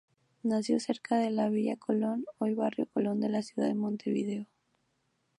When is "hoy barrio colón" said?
2.39-3.19